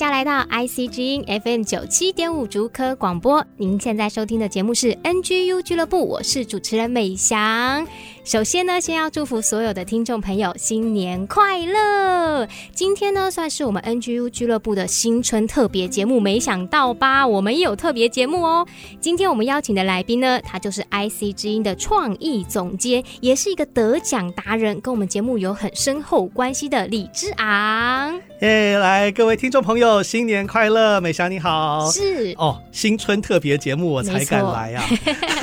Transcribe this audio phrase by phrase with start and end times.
[0.00, 3.44] 家来到 IC 之音 FM 九七点五竹科广播。
[3.58, 7.86] 您现在收听的节目是 NGU 俱乐部，我是主持人美翔。
[8.30, 12.46] 首先呢，先要祝福所有的听众朋友新年快乐。
[12.72, 17.26] 今天呢，算是我们 NGU 俱乐部的新春特别节目，没想到吧？
[17.26, 18.64] 我们也有特别节目哦。
[19.00, 28.16] 今天我们邀请的来宾呢，他就是 IC 之音的创意总监，也是一个得奖达人，跟我们节目有很深厚关系的李之昂。
[28.42, 31.00] 耶，来各位听众朋友，新年快乐！
[31.00, 34.84] 美霞你好，是哦，新春特别节目我才敢来啊，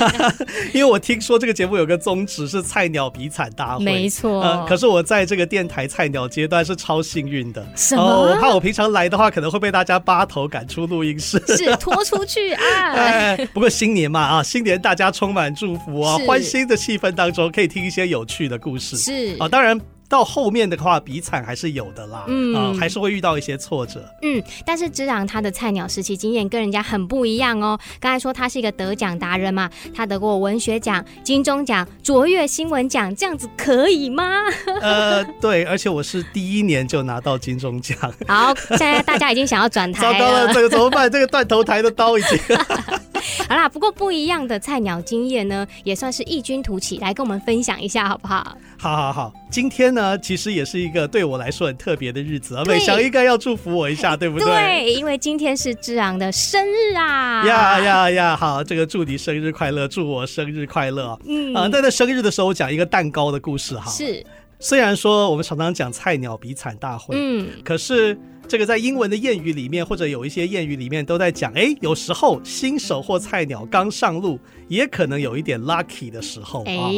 [0.72, 4.64] 因为我听说这个节目有个宗旨是菜鸟比惨大会，没错、呃。
[4.64, 8.02] 可是我在这个电台菜鸟阶段是超幸运的，什么？
[8.02, 12.62] 哦、我怕我平常来的话，可能会被大家扒头赶出录音室，是拖出去啊、
[12.94, 13.36] 哎。
[13.52, 19.80] 不过新年嘛啊，新年大家充满祝福啊，欢欣的气氛当中可以听一些有趣的故事，是啊，当然。
[20.08, 27.78] 到后面的话，比惨还是有的啦，嗯、呃，还是会遇到一些挫折，嗯，但是之昂他的菜鸟时期经验跟人家很不一样哦。
[28.00, 34.24] 刚才说他是一个得奖达人嘛，他得过文学奖、金钟奖、卓越新闻奖，这样子可以吗？
[34.80, 37.96] 呃，对，而且我是第一年就拿到金钟奖。
[38.26, 41.10] 好，现在大家已经想要转台了， 糟糕了，这个怎么办？
[41.10, 42.38] 这个断头台的刀已经。
[43.48, 48.56] 好啦，不过不一样的菜鸟经验呢，也算是异军突起，来跟我们分享一下好不好？
[48.78, 52.64] 好好好，今天呢，其实也是一个对我来说很特别的日子啊。
[52.64, 54.46] 美翔应该要祝福我一下， 对不对？
[54.46, 57.44] 对，因为今天是志昂的生日啊！
[57.46, 58.36] 呀呀呀！
[58.36, 61.18] 好，这个祝你生日快乐，祝我生日快乐。
[61.26, 63.90] 嗯啊，在那生日的时候，我讲一个蛋糕的故事哈。
[63.90, 64.24] 是，
[64.60, 68.18] 虽然说我们常常讲菜鸟比惨大会，嗯，可是。
[68.48, 76.88] 这个在英文的谚语里面，或者有一些谚语里面都在讲，哎，有时候新手或菜鸟刚上路，也可能有一点 lucky 的时候啊。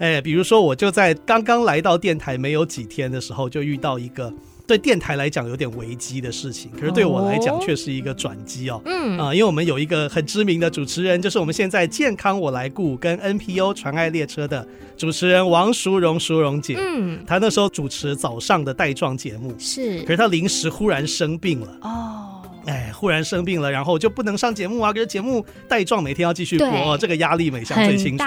[0.00, 4.30] 哎，比如说我就在刚刚来到电台没有几天的时候，就遇到一个。
[4.68, 8.78] 对电台来讲有点危机的事情，可是对我来讲却是一个转机哦。
[8.84, 16.76] 嗯啊，因为我们有一个很知名的主持人，就是我们现在健康我来顾跟 NPO 传爱列车的主持人王淑荣淑荣姐。
[16.78, 21.78] 嗯，她那时候主持早上的带状节目，是，可是她临时忽然生病了。
[21.80, 22.27] 哦。
[22.68, 24.92] 哎，忽然生病了，然后就不能上节目啊！
[24.92, 28.24] 可是节目带状每天要继续播，哦，这个压力每项最清楚。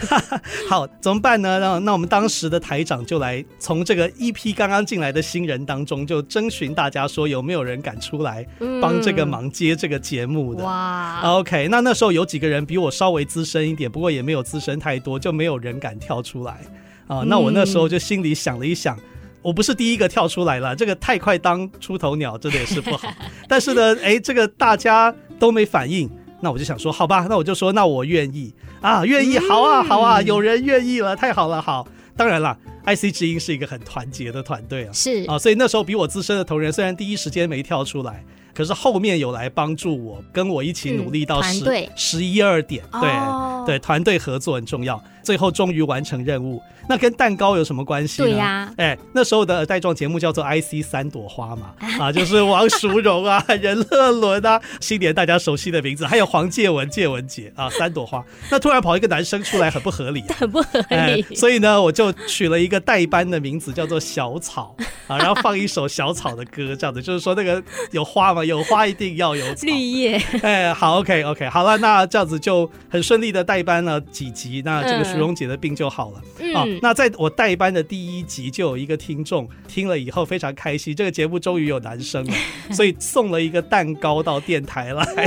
[0.70, 1.58] 好，怎么办呢？
[1.58, 8.46] 那那我们当时的台长就来从这个一批刚刚进来的新人当中，就征询大家说有没有人敢出来
[8.80, 10.62] 帮这个忙接这个节目的。
[10.62, 16.58] 嗯、哇，OK，那那时候有几个人比我稍微资深一点，不过也没有资深太多，就没有人敢跳出来
[17.06, 17.22] 啊。
[17.26, 18.98] 那我那时候就心里想了一想。
[19.44, 23.08] 我不是第一个跳出来了，这个太快当出头鸟真的也是不好。
[23.46, 26.10] 但是呢，哎，这个大家都没反应，
[26.40, 31.86] 那我就想说，好吧，那我就说，那我愿意啊，愿意，好啊，好啊，有人愿意了，太好了，好。
[32.16, 32.56] 当然了
[32.86, 38.24] ，IC 之音是一个很团结的团队啊，是啊，所以那时候比我资深的同仁，虽然第一时间没跳出来。
[38.54, 41.64] 可是后面有来帮助我，跟我一起努力到十
[41.96, 46.62] 十一二点，对、哦、对，团队合作很重要，最后终于完成任务。
[46.86, 48.28] 那跟蛋糕有什么关系呢？
[48.28, 58.22] 对呀、啊，哎，那时候的带状节目叫做 IC 三朵花嘛， 啊，就是王淑荣啊、 任乐伦啊，新年大家熟悉的名字，还有黄介文、介文姐啊，三朵花。
[58.50, 61.22] 那突然跑一个男生出来，很不合理、啊， 很不合理、哎。
[61.34, 64.76] 所以呢，我就取了一个代班的名字，叫做小草
[65.08, 68.44] 啊，然后放一首小草的歌，这样子，就是说那个有花嘛。
[68.44, 76.22] 有花一定要有绿叶，哎，好 okay, okay, 好了，那这样子就很顺利的代班了几集，那这个淑荣姐的病就好了。
[76.40, 82.34] 嗯，啊、那在我代班的第一集，就有一个听众听了以后非常开心，这个节目终于有男生了，
[82.72, 85.26] 所以送了一个蛋糕到电台来。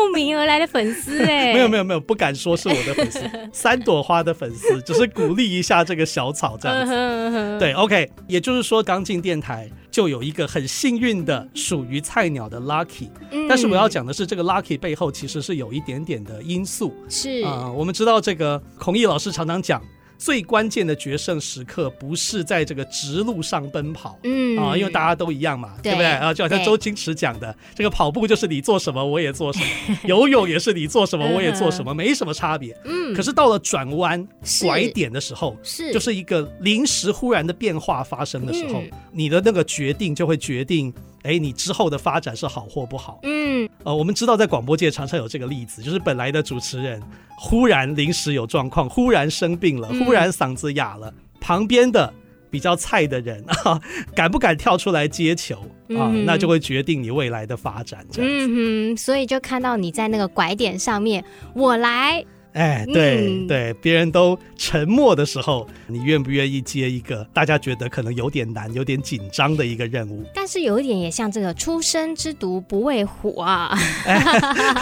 [0.00, 3.20] 哇，慕名而来的粉丝 哎，没有没有没有，不敢说是我的粉丝，
[3.52, 7.58] 三朵花的粉丝，只是鼓励一下这个小草这样子。
[7.58, 9.70] 对，OK，也就是说刚进电台。
[9.90, 13.10] 就有一个很幸运的属于菜鸟的 lucky，
[13.48, 16.94] 但是我要讲的是，这个 lucky 背后其实是有一点点的因素。
[17.08, 19.82] 是啊、呃，我们知道这个孔毅老师常常讲，
[20.20, 26.34] 最关键的决胜时刻不是在这个直路上奔跑，嗯啊，因为大家都一样嘛，对，对不对啊？
[26.34, 32.76] 就好像周星驰讲的，这个跑步就是你做什么我也做什么， 游泳也是你做什么我也做什么，没什么差别。
[32.84, 34.22] 嗯，可是到了转弯
[34.62, 40.92] 拐点的时候，是就是一个临时忽然的变化发生的时候，嗯、你的那个决定就会决定。
[41.22, 43.20] 哎，你之后的发展是好或不好？
[43.24, 47.02] 嗯，呃，我们知道在广播界常常有这个例子，就是本来的主持人
[47.36, 52.12] 忽然临时有状况，忽然生病了，忽然嗓子哑了，嗯、旁边的
[52.50, 53.80] 比较菜的人 啊，
[54.14, 55.56] 敢不敢跳出来接球
[55.90, 56.08] 啊？
[56.12, 58.04] 嗯、那就会决定你未来的发展。
[58.10, 58.46] 这样子。
[58.46, 61.24] 嗯哼，所以就看到你在那个拐点上面，
[61.54, 62.24] 我来。
[62.52, 70.24] 哎，对、嗯、对，别人都沉默的时候，你愿不愿意接一个大家觉得可能有点难、有点紧张的一个任务？
[70.34, 73.78] 但是有一点也像这个“初生之犊不畏虎”啊。
[74.04, 74.20] 哎、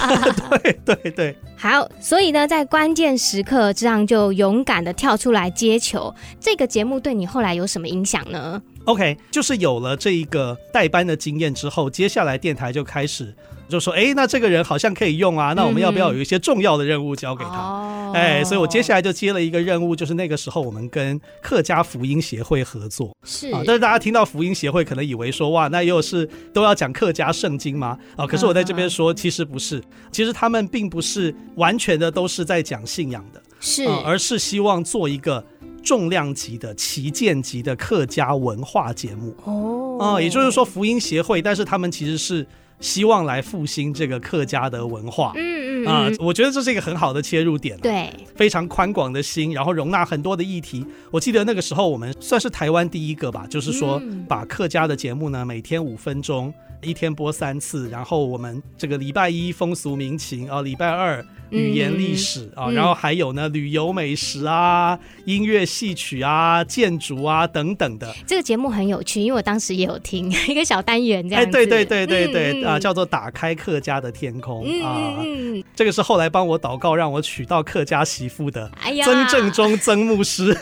[0.63, 6.15] 对对对，好，所以呢，在关键时刻这样就勇敢的跳出来接球。
[6.41, 13.35] 这个节目对你后来有什么影响呢？OK，就是有了这一个代班的经验之后，接下来电台就开始。
[13.69, 17.83] 就说哎，那这个人好像可以用啊，那我们要不要有一些重要的任务交给他？
[18.09, 23.63] 嗯、哎，所以我接下来就接了一个任务，就是那个时候我们跟客家福音协会合作，是啊。
[23.67, 27.99] 但是大家听到福音协会，可能以为说哇，那又是都要讲客家圣经吗？
[28.17, 35.45] 啊，可是我在这边说，其实不是，其实他们并不是完全的都是在讲信仰的，是、啊，而是希望做一个
[35.83, 39.99] 重量级的旗舰级的客家文化节目哦。
[40.01, 42.47] 啊，也就是说福音协会，但是他们其实是。
[42.81, 50.85] 希望来复兴这个客家的文化，嗯嗯啊、呃，我觉得这是一个很好的切入点，对，非常宽广的心，然后容纳很多的议题。
[51.11, 56.53] 我记得那个时候我们算是台湾第一个吧，就是说把客家的节目呢，每天五分钟，
[56.83, 61.25] 一天播三次，然后我们这个礼拜一风俗民情啊，礼拜二。
[61.51, 68.15] 语言历史啊，嗯、然后还有呢，旅游美食啊，音乐戏曲啊，建筑啊等等的。
[68.27, 71.43] 这个节目很有趣，因为我当时也有听一个小单元这样。
[71.43, 75.23] 哎，对对对对对，嗯、啊，叫做打开客家的天空、嗯、啊。
[75.25, 78.71] 嗯，这个是后来帮我祷告让我娶到客家媳妇的
[79.03, 80.53] 曾正中曾牧师，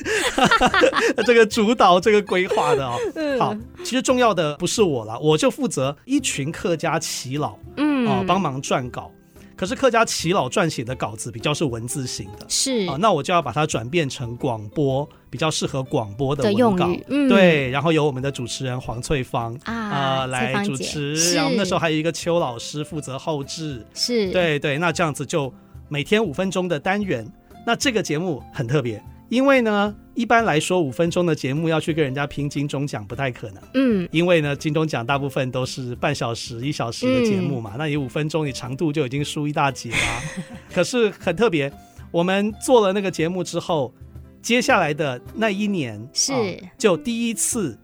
[1.17, 2.97] 哎、 这个主导这个规划的哦。
[3.17, 9.12] 嗯、好，其实重要的不是我了，我就负责一群客家耆老，嗯啊，帮忙撰稿。
[9.55, 17.70] 可是客家耆老撰写的稿子比较是文字型的，是啊，那我就要把它转变成广播，比较适合广播的文稿，嗯、对。
[17.70, 24.76] 然后由我们的主持人黄翠芳啊、呃、来主持，然后那时候还有一个邱老师负责后置，是对对。
[24.76, 25.52] 那这样子就
[25.88, 27.26] 每天五分钟的单元，
[27.67, 29.02] 那这个节目很特别。
[29.31, 33.63] 因为呢，一般来说五分钟的节目要去跟人家拼金钟奖不太可能。
[33.75, 40.23] 嗯，因为呢，金钟奖大部分都是半小时、一小时的节目嘛，嗯、那你五分钟，你长度就已经输一大截啦。
[40.75, 41.71] 可是很特别，
[42.11, 43.95] 我们做了那个节目之后，
[44.41, 46.41] 接下来的那一年是、啊、
[46.77, 47.79] 就第一次。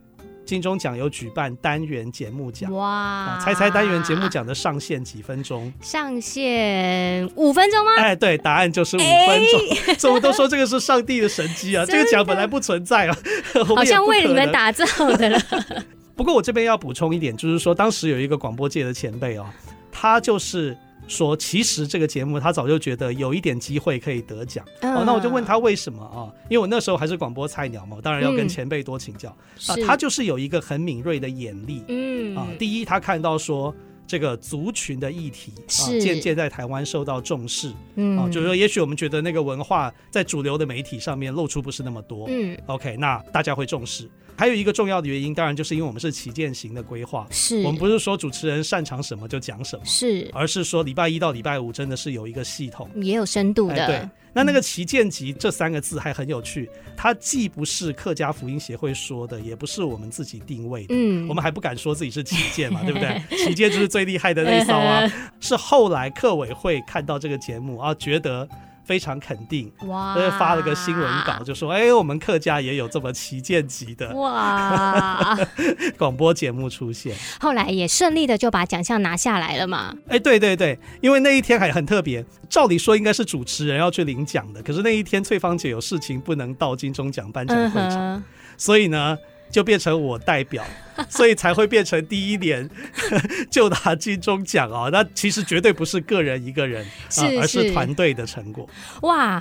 [0.53, 3.41] 金钟奖有举办单元节目奖，哇、啊！
[3.43, 5.73] 猜猜单元节目奖的上限几分钟？
[5.81, 7.93] 上限五分钟吗？
[7.97, 9.77] 哎，对，答案就是五分钟。
[9.87, 13.17] 欸、所以我都说这个是上帝的神迹啊，的 这个奖本来不存在啊，
[13.75, 14.85] 好像为你们打造
[15.17, 15.41] 的了。
[16.15, 19.47] 不过我这边要补充一点，就是说当时有一个广播界的前辈哦，
[19.91, 20.77] 他就是。
[21.09, 26.33] 说其实这个节目他早就觉得有一点机会可以得奖、uh, 哦，那我就问他为什么啊？
[26.49, 29.37] 因为我那时候还是广播菜鸟嘛，当然要跟前辈多请教、
[29.69, 29.87] 嗯、啊。
[29.87, 32.37] 他就是有一个很敏锐的眼力，嗯。
[32.37, 33.75] 啊，第一他看到说
[34.07, 38.19] 这个族群的议题啊渐渐在台湾受到重视，嗯。
[38.19, 44.09] 啊，就是说也许我们觉得那个文化在主流的媒体上面露出不是那么多，嗯，OK，那大家会重视。
[44.37, 47.63] 还有一个重要的原因，当然就是因为我们是旗舰型的规划，是。
[47.63, 53.75] 我们不是说主持人擅长什么就讲什么，是，而是说礼拜一到礼拜五真的是有一个系统，也有深度的。
[53.75, 63.23] 哎、对，那那个旗舰级这三个字还很有趣，它既不是客家福音协会说的，也不是我们自己定位的，嗯，我们还不敢说自己是旗舰嘛， 对不对？
[63.37, 65.07] 旗舰就是最厉害的那一艘啊，
[65.41, 68.49] 是后来客委会看到这个节目啊，觉得。
[68.93, 70.13] 非常肯定，哇！
[70.13, 75.35] 所以发了个新闻稿，就说：“哎、欸，我们客家也有这么旗舰级的哇
[75.97, 79.95] 广播节目出现。”后来也顺利的就把奖项拿下来了嘛。
[80.09, 88.25] 哎、欸，对对对，因为那一天还很特别，照理说应该是主持人要去领奖的，可是那一天翠芳姐有事情不能到金钟奖颁奖会场，嗯、
[88.59, 89.17] 所以呢。
[89.53, 90.65] 就变成我代表，
[91.09, 92.69] 所以才会变成第一年
[93.51, 94.89] 就拿金钟奖啊！
[94.91, 98.69] 那其实绝对不是个人一个人，是是而是团队的成果。
[99.03, 99.41] 哇！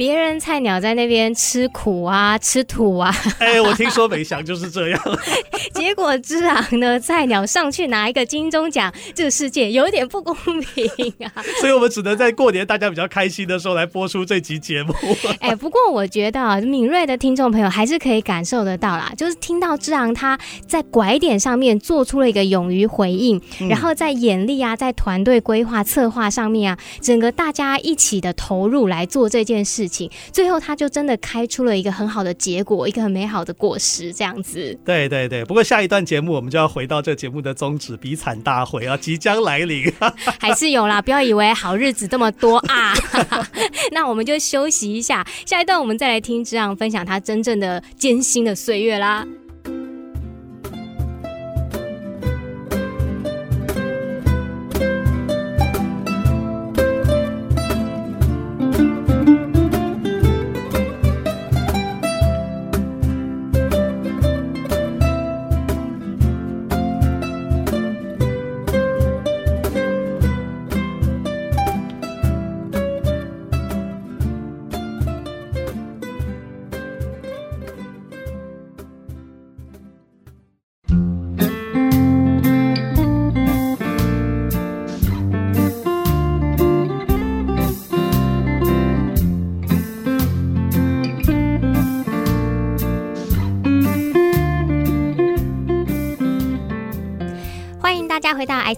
[0.00, 3.14] 别人菜鸟在那边吃苦啊，吃土啊。
[3.38, 5.18] 哎、欸，我听说美翔就是这样。
[5.74, 11.44] 结果之昂呢，菜鸟上去拿一个金钟奖，这个世界有点不公平啊。
[11.60, 14.94] 所以我们只能在过年大家比较开心的时候来播出这集节目。
[15.40, 34.78] 哎、欸，不过我觉得啊，敏锐的听众朋友还是可以感受得到啦，就是听到之昂他在拐点上面做出了一个勇于回应，嗯、然后在眼力啊，在团队规划策划上面啊，整个大家一起的投入来做这件事情，最后他就真的开出了一个很好的结果，一个很美好的果实，这样子。
[34.84, 39.92] 对对对，不过下一段节目我们就要回到这节目的宗旨——比惨大会啊，即将来临。
[40.38, 42.94] 还是有啦，不要以为好日子这么多啊。
[43.92, 49.26] 那我们就休息一下，下一段我们再来听志昂分享他真正的艰辛的岁月啦。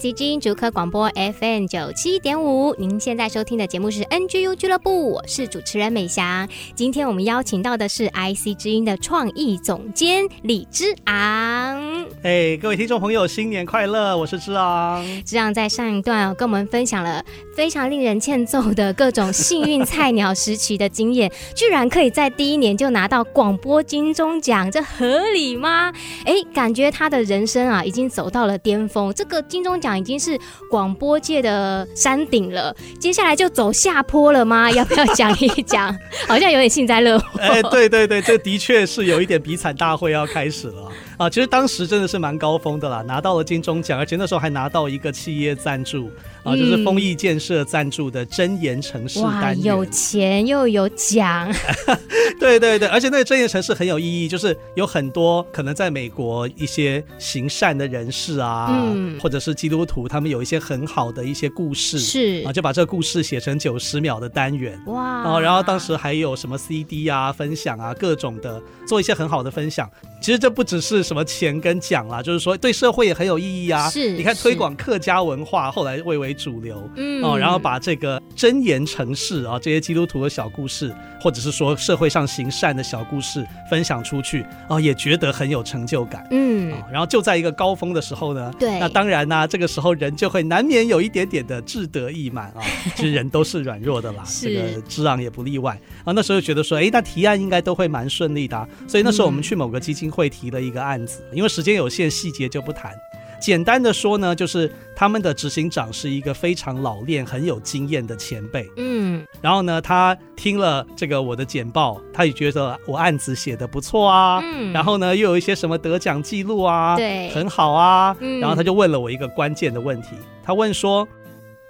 [0.03, 6.49] 回到 IC 之音竹科广播 FM 九七点五，您现在收听的节目是 NGU 俱乐部，我是主持人美翔。
[6.75, 12.05] 今天我们邀请到的是 IC 之音的创意总监李之昂。
[12.23, 14.17] 哎，各位听众朋友，新年快乐！
[14.17, 15.05] 我是之昂。
[15.25, 17.25] 之昂在上一段跟我们分享了
[17.57, 25.93] 非常令人欠揍的各种幸运菜鸟时期的经验，居然可以在第一年就拿到广播金钟奖，这合理吗？
[26.25, 29.41] 哎，感觉他的人生啊已经走到了巅峰，这个。
[29.53, 30.39] 金钟奖已经是
[30.71, 34.71] 广播界的山顶了，接下来就走下坡了吗？
[34.73, 35.95] 要不要讲一讲？
[36.27, 37.41] 好像有点幸灾乐祸。
[37.41, 40.91] 哎，对对对，这的确是有一点比惨大会要开始了
[41.23, 41.31] 啊！
[41.31, 46.11] 其实当时真的是蛮高峰的啦，拿到了金钟奖，而且那时候还拿到一个企业赞助。
[46.43, 51.49] 啊，就是丰益建设赞助的真言城市单元，有钱又有奖，
[52.41, 69.88] 对对对，而且那个真言城市很有意义，就是有很多可能在美国一些行善的人士啊，嗯，或者是基督徒，他们有一些很好的一些故事，是啊，就把这个故事写成九十秒的单元，哇，啊，然后当时还有什么 CD 啊，分享啊，各种的做一些很好的分享。
[70.23, 73.91] 其实这不只是什么钱跟奖啦，就是说对社会也很有意义啊。
[73.91, 92.62] 是，你看推广客家文化，后来蔚为主流，嗯，哦，然后把这个真言城市啊这些基督徒的小故事，或者是说社会上行善的小故事分享出去，啊，也觉得很有成就感，嗯，然后就在一个高峰的时候呢，对，那当然呢、啊，这个时候人就会难免有一点点的志得意满啊。
[92.95, 96.12] 其实人都是软弱的啦，这个之昂也不例外啊。
[96.12, 100.12] 那时候觉得说，哎，那提案应该都会蛮顺利的、啊，所以那时候我们去某个基金。
[100.12, 102.92] 会提了一个案子，因为时间有限，细节就不谈。
[103.40, 108.71] 简单的说呢，就是他们的执行长是一个非常老练、很有经验的前辈。
[108.76, 114.40] 嗯，然后呢，他听了这个我的简报，他也觉得我案子写的不错啊。
[114.45, 118.14] 嗯，然后呢，又有一些什么得奖记录啊，对，很好啊。
[118.21, 120.11] 嗯，然后他就问了我一个关键的问题，
[120.45, 121.09] 他问说。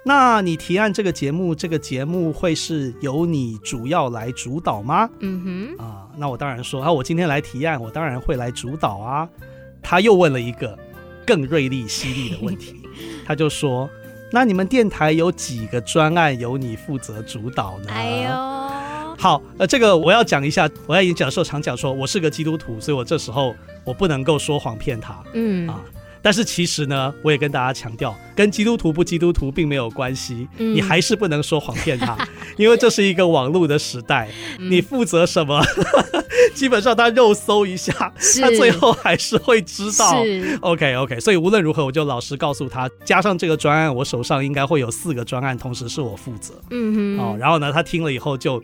[0.05, 5.09] 那你提案这个节目，这个节目会是由你主要来主导吗？
[5.19, 9.27] 嗯哼，啊，那我当然说啊，我今天来提案，我当然会来主导啊。
[9.81, 10.77] 他又问了一个
[11.25, 12.81] 更锐利犀利的问题，
[13.25, 13.89] 他就说：
[14.31, 17.87] 那你们电台有几个专案由你负责主导呢？
[17.89, 18.31] 哎呦，
[19.17, 23.53] 好，呃，这个我要讲一下，我在演讲的时候常讲说，我是个基督徒，所以我这时候
[23.83, 25.21] 我不能够说谎骗他。
[25.33, 25.81] 嗯啊。
[26.23, 32.17] 但是其实呢，我也跟大家强调，跟基督徒不基督徒并没有关系，嗯、你还是不能说谎骗他，
[32.57, 35.61] 因为这是一个网络的时代，嗯、你负责什么，
[36.55, 37.91] 基本上他肉搜一下，
[38.41, 40.23] 他最后还是会知道。
[40.61, 46.53] OK OK，所以无论如何，我就老实告诉他，加上这个专案，我手上应该会有四个专案，同时是我负责。
[46.69, 48.63] 嗯哼，哦，然后呢，他听了以后就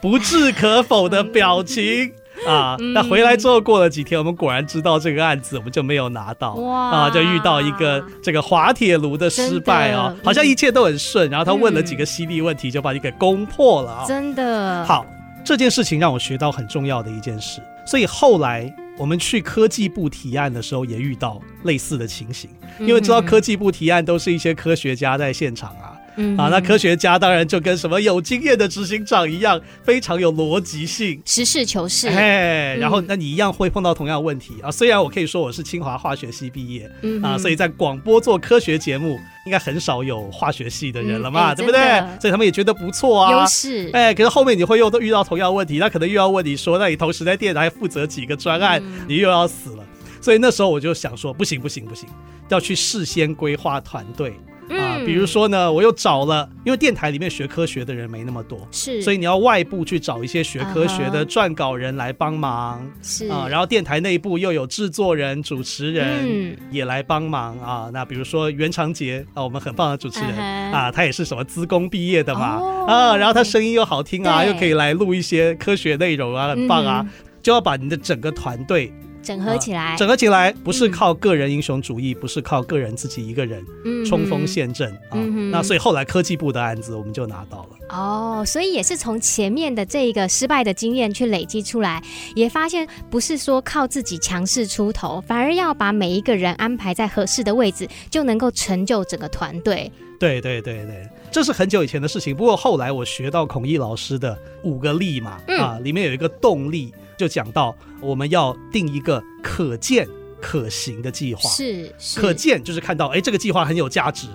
[0.00, 2.12] 不置可否的表情。
[2.46, 6.54] 啊，那回来之后过了几天，我们果然知道这个案子，我们就没有拿到。
[6.54, 14.04] 哇啊，就遇到一个这个滑铁卢的失败啊，好像一切都很顺，然后他问了几个犀利问题，就把你给攻破了啊。
[14.06, 14.84] 真的。
[14.84, 15.06] 好，
[15.44, 22.50] 这件事情让我学到很重要的一件事，所以后来我们去科技部提案的时候，也遇到类似的情形，
[22.80, 25.95] 因为知道科技部提案都是一些科学家在现场啊。
[26.16, 32.08] 嗯、啊，那科学家当然就跟什么有经验的执行长一样，非常有逻辑性，实事求是。
[32.08, 34.70] 哎，然后那你一样会碰到同样的问题啊。
[34.70, 41.80] 虽然我可以说我是清华化学系毕业，嗯、啊，所以在广播做科学节目，应该很少有化学系的人了嘛，嗯哎、对不对？
[42.20, 43.32] 所以他们也觉得不错啊。
[43.32, 43.90] 优势。
[43.92, 49.84] 哎，可是后面你会又都遇到同样问题，那可能又要问你说，那你同时在电台负责几个专案，嗯、你又要死了。
[50.20, 52.08] 所以那时候我就想说，不行不行不行，
[52.48, 54.34] 要去事先规划团队。
[54.70, 63.28] 啊，比如说呢，我又找了，因为电台里面学科学的人没那么多，是，所以你要外部去找一些学科学的撰稿人来帮忙，是。
[63.28, 67.90] 啊，然后电台内部又有制作人、主持人也来帮忙啊。
[67.92, 70.36] 那比如说袁长杰啊，我们很棒的主持人
[70.72, 77.06] 啊，他也是什么资工毕业的嘛啊，然后他声音又好听啊，又可以来录一些科学内容啊，很棒啊，
[77.42, 78.92] 就要把你的整个团队。
[79.26, 83.64] 整合起来，整合起来不是靠个人英雄主义，不是靠个人自己一个人
[84.06, 85.18] 冲锋陷阵啊。
[85.50, 87.70] 那所以后来科技部的案子我们就拿到了。
[87.88, 92.00] 哦，所以也是从前面的这个失败的经验去累积出来，
[92.36, 99.90] 也发现不是说靠自己强势出头，反而要把每一个人安排在合适的位置，就能够成就整个团队。
[100.18, 101.06] 对对对对，
[101.36, 102.34] 这是很久以前的事情。
[102.34, 106.90] 不过后来我学到孔毅老师的五个力嘛，啊，里面有一个动力。
[107.18, 110.08] 就讲到我们要定一个可见
[110.40, 114.28] 可行的计划，是，是可见就是看到，哎，这个计划很有价值，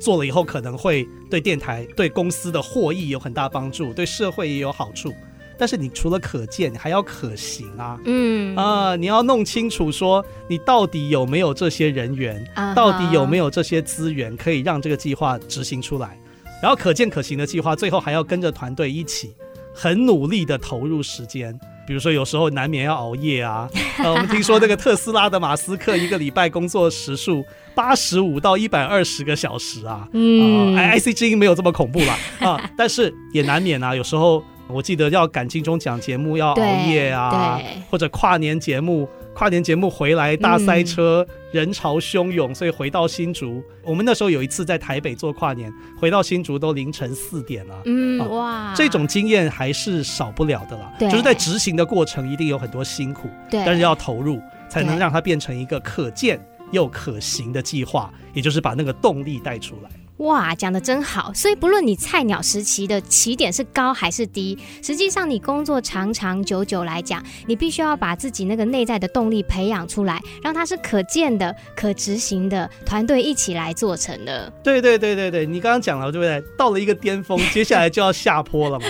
[0.00, 5.12] 做了以后可能会对电台、对公司的获益有很大帮助，对社会也有好处。
[5.58, 12.42] 但是你除了可见，你还要可行啊，嗯啊，你要弄清楚说你到底有没有这些人员，
[12.74, 16.18] 到底有没有这些资源可以让这个计划执行出来。
[16.62, 19.34] 然后可见可行的计划，最后还要跟着团队一起
[19.74, 21.58] 很努力的投入时间。
[21.86, 23.70] 比如说，有时候难免要熬夜啊。
[23.98, 27.44] 呃，我们听说那个特斯拉的马斯克一个礼拜工作时数
[27.76, 30.08] 八十五到一百二十个小时啊。
[30.12, 33.94] 嗯，IC 之音没有这么恐怖啦啊，但是也难免啊。
[33.94, 39.08] 有时候我记得要赶金钟奖节目要熬夜啊，或者跨年节目。
[39.36, 43.62] 跨年节目回来大塞车，嗯、人潮汹涌，所以回到新竹。
[43.82, 47.82] 我们那时候有一次在台北做跨年，回到新竹都凌晨四点了。
[47.84, 50.90] 嗯，啊、哇，这种经验还是少不了的啦。
[50.98, 54.40] 对，就是在执行的过程一定有很多辛苦，对，但是要投入，
[54.70, 56.40] 才能让它变成一个可见
[56.70, 59.90] 又可行的计划，也就是把那个动力带出来。
[60.18, 61.30] 哇，讲的真好！
[61.34, 74.50] 所以不论你菜鸟时期的起点是高还是低，实际上你工作长长久久来讲，你必须要把自己那个内在的动力培养出来，让它是可见的、可执行的，团队一起来做成的。
[74.64, 76.42] 对对对对对，你刚刚讲了对不对？
[76.56, 78.86] 到了一个巅峰，接下来就要下坡了嘛。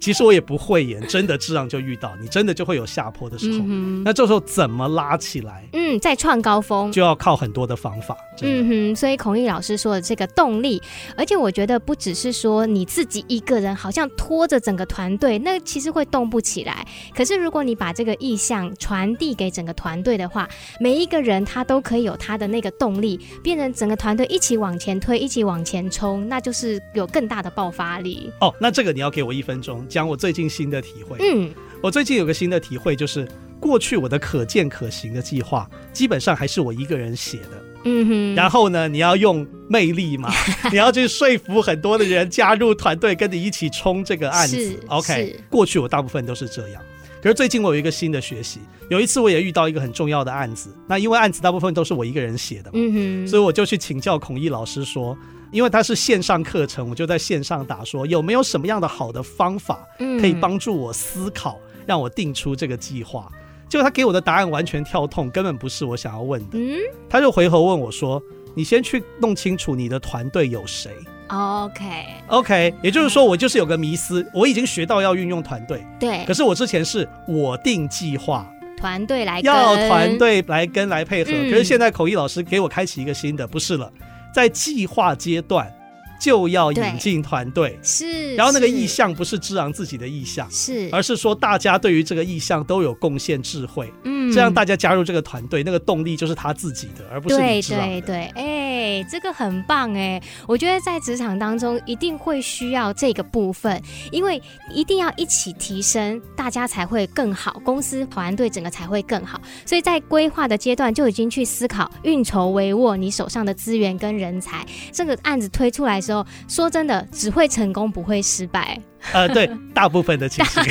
[0.00, 3.58] 其实我也不会演，真的这样就遇到你，真的就会有下坡的时候。
[3.62, 5.62] 嗯、那这时候怎么拉起来？
[5.74, 8.16] 嗯，再创高峰，就要靠很多的方法。
[8.40, 10.69] 嗯哼，所以孔毅老师说的这个动力。
[11.16, 16.86] 而且我觉得不只是说你自己一个人好像拖着整个团队，那其实会动不起来。
[17.14, 20.46] 可是如果你把这个意向传递给整个团队的话，
[20.78, 28.30] 每一个人他都可以有他的那个动力，变成整个团队一起往前推，一起往前冲，那就是有更大的爆发力。
[28.40, 31.16] 哦，那这个你要给我一分钟，讲我最近新的体会。
[31.20, 31.50] 嗯，
[31.82, 33.26] 我最近有个新的体会，就是
[33.58, 37.69] 过去我的可见可行的计划，基本上还是我一个人写的。
[37.84, 40.30] 嗯哼，然后呢，你要用魅力嘛，
[40.70, 44.78] 你要去说服很多的人加入团队，跟你一起冲这个案子。
[44.88, 46.82] OK，过去我大部分都是这样，
[47.22, 55.16] 可是最近我有一个新的学习，有一次我也遇到一个很重要的案子，那因为案子大部分都是我一个人写的嘛，所以我就去请教孔毅老师说，
[55.50, 59.86] 因为他是线上课程，我就在线上打说有没有什么样的好的方法
[60.20, 63.30] 可以帮助我思考，让我定出这个计划。
[63.70, 66.58] 结果他给我的答案完全跳痛，根本不是我想要问的。
[66.58, 66.76] 嗯，
[67.08, 68.20] 他就回头问我说
[68.52, 70.90] ：“你先去弄清楚你的团队有谁。”
[71.30, 76.24] OK，OK，也就是说我就是有个迷思，我已经学到要运用团队，对。
[76.26, 78.44] 可是我之前是我定计划，
[78.76, 81.30] 团队来要团队来跟来配合。
[81.30, 83.88] 可是现在口译老师给我开启一个新的，不是了，
[84.34, 85.72] 在计划阶段。
[86.20, 97.88] 就要引进团队，是，然后那个意向不是知昂自己的意向，是，而是说大家对于这个意向都有贡献智慧，嗯，这样大家加入这个团队，那个动力就是他自己的，而不是你知昂。
[97.88, 116.26] 对对对，哎、欸，这个很棒哎，我觉得在职场当中一定会需要这个部分，因为一定要一起提升，大家才会更好，公司团队整个才会更好，所以在规划的阶段就已经去思考运筹帷幄你手上的资源跟人才，这个案子推出来的时候。
[116.48, 118.78] 说真的，只会成功不会失败。
[119.12, 120.62] 呃，对，大部分的情形，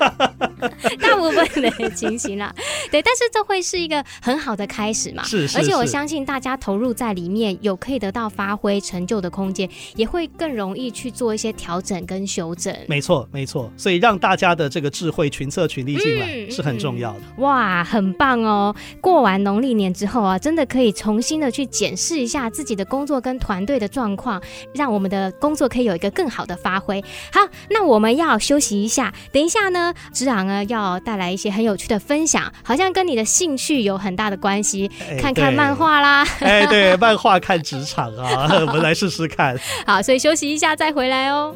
[1.00, 2.54] 大部部分的情形啦。
[2.90, 5.24] 对，但是这会是一个很好的开始嘛。
[5.24, 12.74] 是，是，而且我相信大家投入在里面，有可以得到发挥成就的空间，也会更容易去做一些调整跟修正。
[12.86, 13.70] 没错，没错。
[13.76, 17.20] 所以让大家的这个智慧群策群力进来是很重要的。
[17.36, 18.74] 嗯、哇，很棒哦！
[19.00, 24.40] 过完农历年之后啊，真的可以重新的去检视一下自己的工作跟团队的状况，
[24.74, 27.02] 让我们的工作可以有一个更好的发挥。
[27.32, 36.26] 好，那我们要休息一下，等一下呢，职昂呢要带来一些很有趣的分享，好像跟你的兴趣有很大的关系，哎、看看漫画啦。
[36.40, 39.56] 哎，对， 漫画看职场啊， 我们来试试看。
[39.86, 41.54] 好，所以休息一下再回来哦。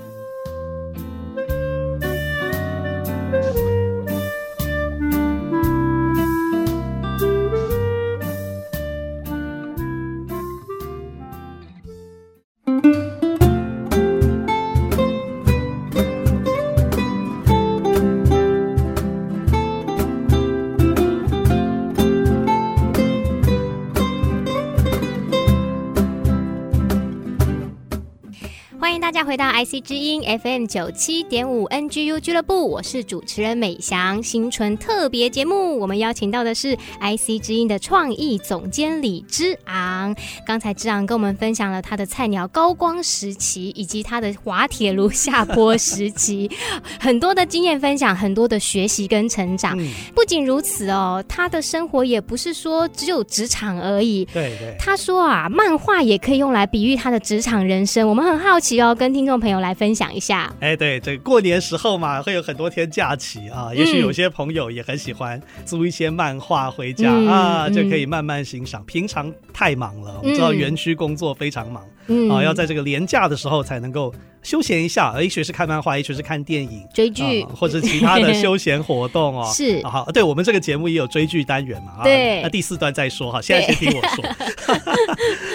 [29.30, 34.20] 回到 IC 之音 FM 九七点五 NGU 俱乐部，我是主持人美翔。
[34.20, 40.12] 新春特别节目，我们邀请到的是 IC 之音的创意总监李之昂。
[40.44, 46.50] 刚才之昂跟我们分享了他的菜鸟高光时期，以及他的滑铁卢下坡时期，
[46.98, 49.78] 很多的经验分享，很多的学习跟成长。
[49.78, 54.24] 嗯、不仅如此哦，他的生活也不是说只有职场而已。
[54.24, 58.08] 对对，他说啊，漫画也可以用来比喻他的职场人生。
[58.08, 58.92] 我们很好奇哦。
[58.92, 68.82] 跟听众朋友来分享一下，哎，对，这过年时候嘛，会有很多天假期啊，也许有些朋友也很喜欢租一些漫画回家、嗯、啊，就可以慢慢欣赏。
[68.82, 79.50] 嗯、平常太忙了，我们知道园区工作非常忙、嗯、啊，要在这个连假的时候才能够休闲一下，也许是看漫画，也许是看电影、追剧、啊，或者其他的休闲活动哦。
[79.52, 84.24] 是啊，好，对我们这个节目也有追剧单元嘛，啊对，那第四段再说哈，现在先听我说，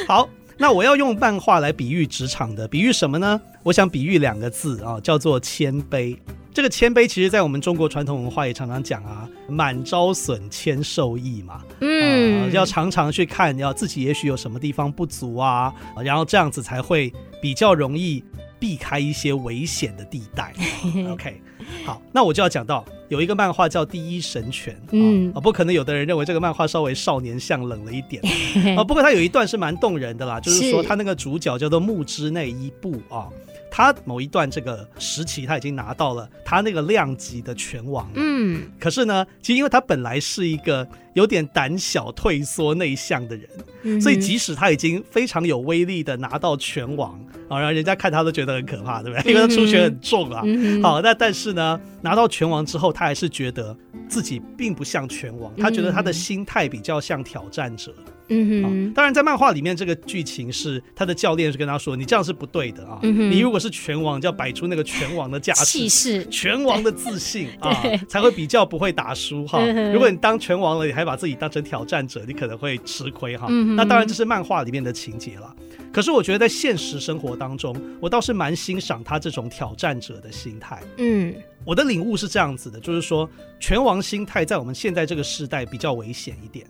[0.08, 0.30] 好。
[0.58, 3.40] 那我要用漫画来比喻职场的，比喻什么呢？
[3.64, 6.18] 我想比喻两个字啊，叫做谦卑。
[6.54, 11.62] 这个谦卑，其实在我们中国传统文化也常常讲啊，满招损，谦受益嘛。
[11.82, 18.24] 嗯、呃，要常常去看，要自己也许有什么地方不足啊，然后这样子才会比较容易
[18.58, 20.54] 避开一些危险的地带。
[21.12, 21.42] OK，
[21.86, 22.84] 好，那我就要讲到。
[23.08, 28.20] 有一个漫画叫《第一神拳》，嗯啊，不可能有的人认为这个漫画稍微少年向冷了一点
[28.76, 28.84] 啊。
[28.84, 33.30] 不过它有一段是蛮动人的啦，就是说它那个主角叫做木之内一步啊，
[33.76, 49.34] 他某一段这个时期他已经拿到了他那个量级的拳王，嗯，可是呢，其实因为他本来是一个有点胆小、退缩、内向的人，所以即使他已经非常有威力的拿到拳王啊，然后人家看他都觉得很可怕，对不对？
[49.34, 50.42] 因为他出拳很重啊。
[50.82, 52.94] 好，那但是呢，拿到拳王之后。
[52.94, 53.76] 他还是觉得
[54.08, 57.94] 自己并不像拳王，他觉得他的心态比较像挑战者。
[57.98, 63.00] 嗯哼，当然在漫画里面，这个剧情是他的教练是跟他说：“你这样是不对的啊！
[63.02, 67.72] 你如果是拳王，就要摆出那个拳王的架势、气势、拳王的自信啊，
[68.10, 69.64] 才会比较不会打输哈。
[69.92, 73.48] 如果你当拳王了，你还把自己当成挑战者，你可能会吃亏哈。
[73.76, 75.56] 那当然这是漫画里面的情节了。
[75.94, 80.82] 可是我觉得在现实生活当中，我倒是蛮欣赏他这种挑战者的心态。
[80.98, 81.34] 嗯。
[81.64, 83.28] 我的领悟是这样子的，就是说，
[83.60, 86.64] 拳王心态在我们现在这个时代比较危险一点。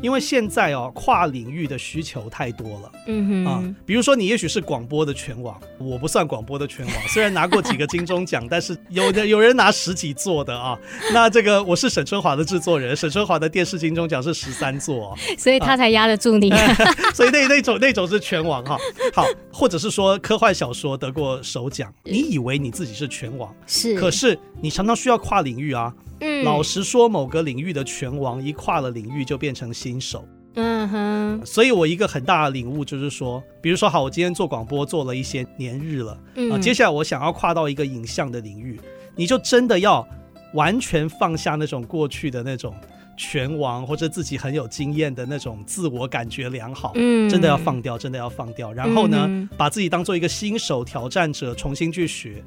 [0.00, 10.78] 因为现在哦，跨领域的需求太多了，嗯哼啊，比如说你也许是广播的全网，我不算广播的全网， 虽然拿过几个金钟奖，但是有的有人拿十几座的啊。
[11.12, 16.50] 那这个我是沈春华的制作人，沈春华的电视金钟奖是十三座，哦，所以他才压得住你。
[16.50, 16.74] 啊，
[17.14, 18.76] 所以那那种那种是全网哈。
[19.12, 25.92] 好，或者是说科幻小说得过首奖，你以为你自己是全网，是，可是你常常需要跨领域啊。
[26.20, 30.26] 嗯，老实说，某个领域的拳王一跨了领域就变成新手。
[30.58, 36.18] 嗯哼，所以我一个很大的领悟就是说，比如说，好，我今天做广播做了一些年日了，
[36.50, 38.80] 啊，接下来我想要跨到一个影像的领域，
[39.14, 40.06] 你就真的要
[40.54, 42.74] 完全放下那种过去的那种
[43.18, 52.42] 拳王或者自己很有经验的那种自我感觉良好，嗯，真的要放掉，真的要放掉，然后呢，把自己当做一个新手挑战者，重新去学。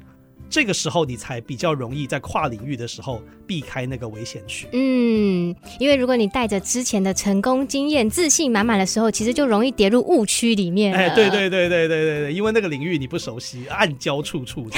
[0.50, 4.66] 这个时候你才比较容易在跨领域的时候避开那个危险区。
[4.72, 10.92] 嗯，因为如果你带着之前的成功经验、自信满满的时候，其实就容易跌入误区里面。
[10.92, 14.68] 哎，对对对对对对对，因为那个领域你不熟悉，暗礁处处。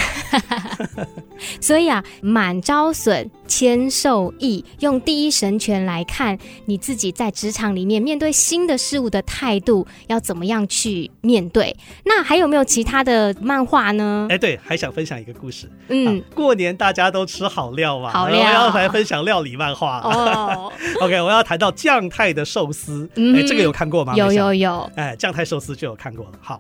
[1.60, 11.76] 所以啊，满招损，签授意，用第一神权来看你自己在职场里面面对新的事物的态度，要怎么样去面对？
[12.06, 14.26] 那还有没有其他的漫画呢？
[14.30, 15.70] 哎，对，还想分享一个故事。
[15.88, 19.98] 嗯，啊、过年大家都吃好料嘛，好料，我要来分享料理漫画。
[19.98, 23.06] 哦， OK，我要谈到酱太的寿司。
[23.16, 24.14] 嗯，哎，这个有看过吗？
[24.16, 24.90] 有有有。
[24.96, 26.32] 哎，酱太寿司就有看过了。
[26.40, 26.58] 好。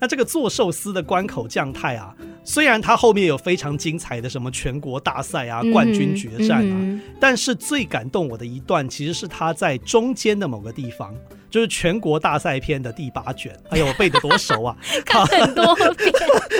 [0.00, 2.14] 那这个做寿司的关口酱太啊，
[2.48, 11.14] 虽然他后面有非常精彩的什么全国大赛啊、冠军决战啊，嗯嗯、但是最感动我的一段，其实是他在中间的某个地方，
[11.50, 13.54] 就是全国大赛篇的第八卷。
[13.68, 14.74] 哎呦，我背的多熟啊！
[15.04, 15.92] 看很多遍。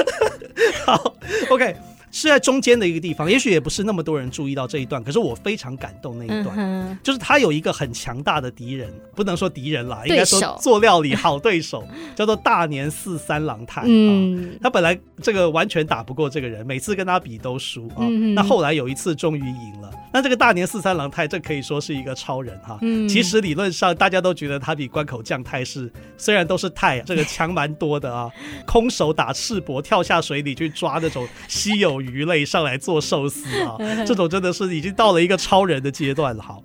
[0.85, 1.14] 好
[1.48, 1.74] ，OK。
[2.11, 13.83] 是在中间的一个地方，也许也不是那么多人注意到这一段，可是我非常感动那一段，嗯、就是他有一个很强大的敌人，不能说敌人啦，应该说做料理好对手，叫做大年四三郎太。
[13.85, 22.79] 嗯、哦，他本来这个完全打不过这个人，每次跟他比都输嗯、那后来有一次终于赢了，那这个大年四三郎太这可以说是一个超人哈。
[22.83, 28.31] 嗯、其实理论上大家都觉得他比关口将太是，虽然都是太，这个强蛮多的啊，
[28.66, 31.97] 空手打赤膊，跳下水里去抓那种稀有。
[32.00, 36.42] 鱼类上来做寿司啊， 这种真的是已经到了一个超人的阶段了。
[36.42, 36.62] 好，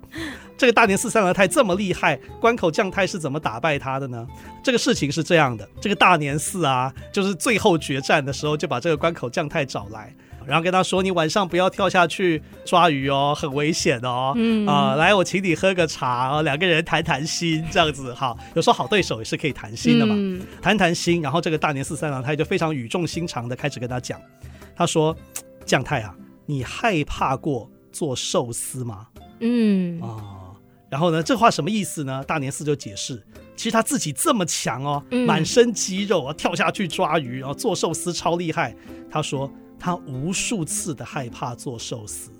[0.56, 4.26] 这个大年四三郎太这么厉害，关口将太是怎么打败他的呢？
[4.62, 10.14] 这个事情是这样的，这个大年四啊，就是最后决战的时候，就把这个关口将太找来，
[10.46, 14.32] 然后跟他说：“你晚上不要跳下去抓鱼哦，很危险哦。
[14.36, 18.34] 嗯啊、呃，来，我请你喝个茶，两个人谈谈心，这样子哈。
[18.54, 21.20] 有时候好对手也是可以谈心的嘛，嗯、谈谈心。
[21.20, 24.20] 然后这个大年四三郎太就非常语重心长的开始跟他讲。”
[24.76, 25.16] 他说
[25.64, 29.08] ：“将太啊，你害怕过做寿司吗？”
[29.40, 30.56] 嗯啊、哦，
[30.88, 32.22] 然后呢，这话什么意思呢？
[32.24, 33.22] 大年四就解释，
[33.56, 38.74] 其实他自己这么强哦，嗯、满身肌肉啊，跳下去抓鱼，然后做寿司超厉害。
[39.10, 42.30] 他说他无数次的害怕做寿司，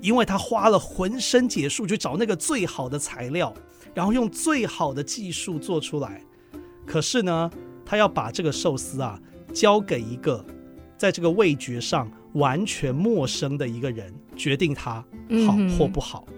[0.00, 3.52] 因为他花了浑身解数去找那个最好的材料，
[3.94, 6.22] 然后用最好的技术做出来。
[6.86, 7.50] 可是呢，
[7.84, 9.18] 他要把这个寿司啊
[9.52, 10.44] 交给一个。
[11.00, 15.02] 在这个味觉上完全陌生的一个人决定他
[15.46, 16.34] 好或不好，嗯、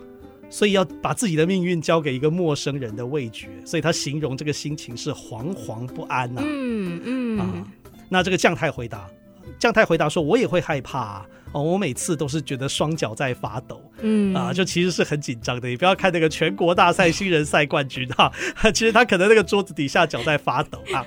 [0.48, 6.44] 所以要把自己的命运交给一个陌生人的味觉，所以他形容这个心情是惶惶不安呐、啊。
[6.46, 7.66] 嗯嗯啊，
[8.08, 9.10] 那这个将太回答，
[9.58, 15.68] 将太回答说：“我也会害怕啊，哦，我每次都是觉得双脚在发抖，嗯啊，就其实是很紧张的。
[15.68, 21.04] 你不要看那个全国大赛新人赛冠军哈、啊， 其实他可能那个桌子底下脚在发抖啊。”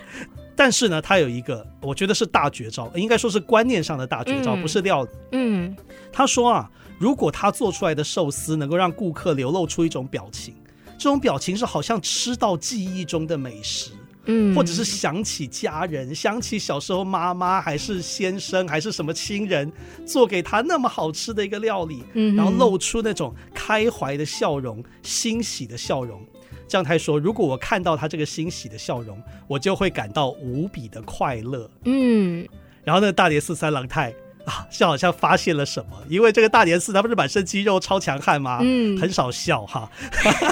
[0.56, 5.10] 但是呢，他有一个，我觉得是大绝招，应该说是观念上的大绝招，嗯、不是料理。
[5.34, 5.76] 嗯，
[6.12, 10.56] 他说啊，如果他做出来的寿司能够让顾客流露出一种表情，
[10.98, 13.92] 这种表情是好像吃到记忆中的美食，
[14.28, 19.70] 嗯，或者是想起家人，想起小时候妈妈还是先生还是什么亲人
[20.06, 26.26] 做给他那么好吃的一个料理，嗯，然后露出那种开怀的笑容，欣喜的笑容。
[26.68, 32.48] 将太说：“如果我看到他这个欣喜的笑容，我就会感到无比的快乐。”嗯，
[32.84, 34.12] 然后那个大年四三郎太
[34.46, 38.60] 啊，就好像发现了什么，因为这个大年四他不是满身肌肉超强悍吗？
[38.62, 39.90] 嗯，很少笑哈，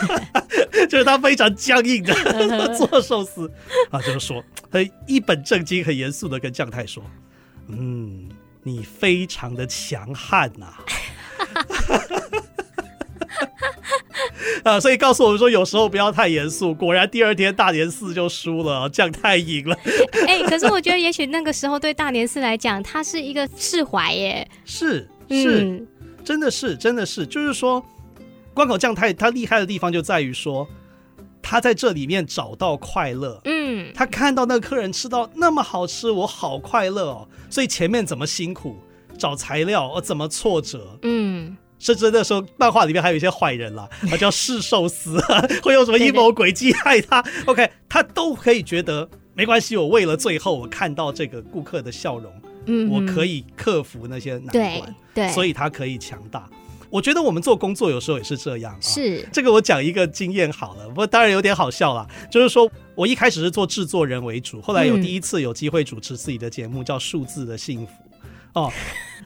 [0.89, 2.13] 就是他非常僵硬的
[2.75, 3.51] 做寿司
[3.91, 7.03] 啊，就是说他一本正经、很严肃的跟将太说
[7.69, 8.29] ：“嗯，
[8.63, 10.73] 你非常的强悍呐。”
[13.43, 14.02] 啊，
[14.81, 16.73] 所以告诉我们说，有时候不要太严肃。
[16.73, 19.77] 果然，第二天大年四就输了，这样太赢了。
[20.27, 24.47] 哎、欸， 可是我觉得，也许那个时候对大年四来讲，他是一个释怀耶。
[24.65, 25.87] 是是，嗯、
[26.23, 27.83] 真的是真的是，就是说，
[28.53, 30.67] 关口将太他厉害的地方就在于说，
[31.41, 33.41] 他在这里面找到快乐。
[33.45, 37.27] 嗯，他看到那个客人吃到那么好吃，我好快乐哦。
[37.49, 38.77] 所以前面怎么辛苦
[39.17, 41.55] 找材料，我怎么挫折，嗯。
[41.83, 45.19] 甚至那时候漫画里面还有一些坏人啦， 他叫试寿司，
[45.61, 49.75] 会用什么阴谋诡计害他？OK，他都可以觉得没关系。
[49.75, 52.31] 我为了最后我看到这个顾客的笑容，
[52.67, 56.49] 嗯，我可以克服那些难关，对，对，所以他可以强大。
[56.89, 67.91] 我觉得我们做工作有时候也是这样，啊是这个我讲一个经验好了，不过当然有点好笑了，就是说我一开始是做制作人为主，后来有第一次有机会主持自己的节目，叫《数字的幸福》
[68.61, 68.71] 哦。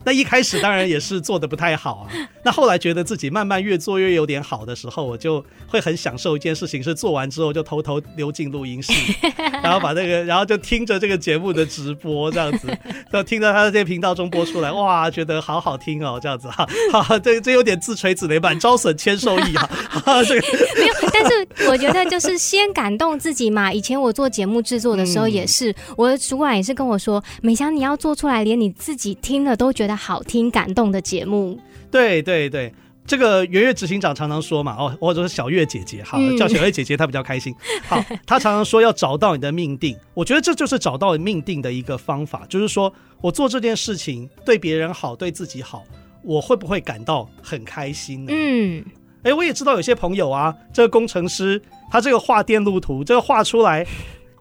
[0.07, 2.07] 那一开始当然也是做的不太好啊，
[2.45, 8.93] 那后来觉得自己慢慢越做越有点好的时候，我就会很享受一件事情，是做完之后就偷偷溜进录音室，
[9.61, 12.69] 然后把这个，然后就听着这个节目的直播这样子，
[13.11, 23.73] 然后听到他在这些频道中播出来，哇，觉得好好听哦，这样子哈，好，这这有点自吹自擂，版招损，谦受益哈，这个没有，但是我觉得就是先感动自己嘛。
[23.73, 29.96] 以前我做节目制作的时候也是，嗯、我的主管也是跟我说，美香你要做出来，连你自己听了都觉得。
[29.97, 32.71] 好听感动的节目对对对，
[33.05, 37.55] 这个圆月执行长常常说嘛，哦，或者是小月姐姐，好，叫小月姐姐，她比较开心。
[37.87, 45.83] 好，她常常说要找到你的命定，我觉得这就是找到命定的一个方法，就是说我做这件事情对别人好，对自己好，
[46.23, 48.33] 我会不会感到很开心呢？
[48.35, 48.85] 嗯，
[49.23, 53.85] 哎，我也知道有些朋友啊，这个工程师，他这个画电路图，这个画出来。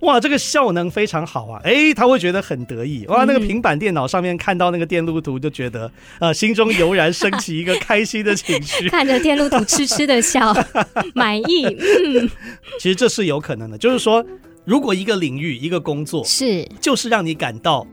[0.01, 1.61] 哇，这个效能非常好啊！
[1.65, 3.07] 哎，他会觉得很得意。
[3.09, 8.89] 哇，那个平板电脑上面看到那个电路图，就觉得呃，心中油然升起一个开心的情绪。
[8.91, 10.55] 看着电路图痴痴的笑，
[11.15, 11.65] 满意。
[11.65, 12.31] 嗯，
[12.79, 14.25] 其实这是有可能的，就是说，
[14.65, 17.87] 如果一个领域、一个工作是，就是让你感到。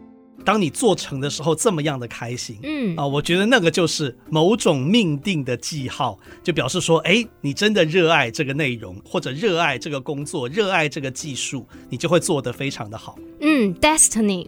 [0.46, 13.18] 当你做成的时候，这么样的开心，嗯啊，我觉得那个就是某种命定的记号，就表示说，哎，你真的热爱这个内容，或者热爱这个工作，热爱这个技术，你就会做得非常的好。
[13.40, 14.48] 嗯，Destiny。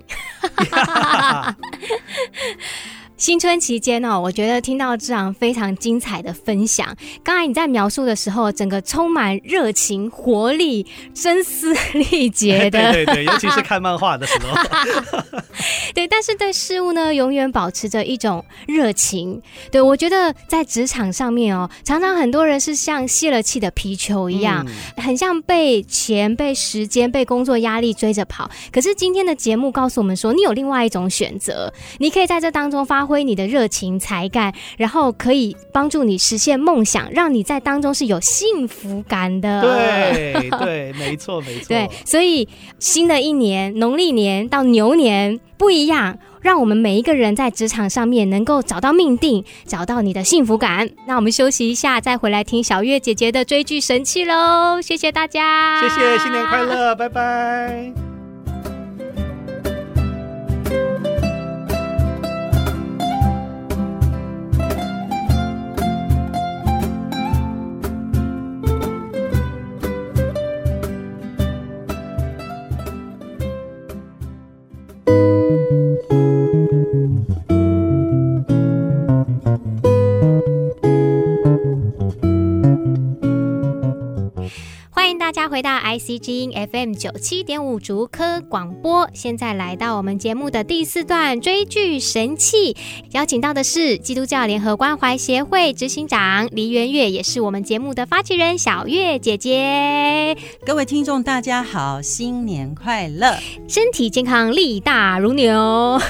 [3.17, 6.93] 新春期间哦，我觉得听到这样非常精彩的分享。
[7.23, 12.91] 刚才你在描述的时候，整个充满热情、活力、声嘶力竭的。
[12.91, 15.39] 对对对，尤其是看漫画的时候。
[15.95, 19.41] 对，但是对事物呢，永远保持着一种热情。
[19.71, 28.51] 对，我觉得在职场上面哦，常常很多人是像泄了气的皮球一样，嗯、很像被钱、被时间、被工作压力追着跑。
[28.73, 39.61] 可是今天的节目告诉我们说，你有另外一种选择，你可以在这当中发挥你的热情才干，然后可以帮助你实现梦想，让你在当中是有幸福感的。
[39.61, 41.67] 对对，没错没错。
[41.69, 42.47] 对，所以
[42.79, 50.89] 新的一年农历年到牛年不一样，让我们每一个人在职场上面能够找到命定，找到你的幸福感。
[51.07, 54.81] 那我们休息一下，再回来听小月姐姐的追剧神器喽！
[54.81, 58.14] 谢谢大家，谢谢，新年快乐，拜拜。
[85.55, 92.75] 回答 IC 之音 FM 九七点五竹科广播，现在来到我们节目的第四段追剧神器，
[93.11, 100.35] 邀请到的是基督教联合关怀协会执行长黎元月，也是我们节目的发起人小月姐姐。
[100.65, 106.01] 各位听众，大家好，新年快乐，身体健康，力大如牛。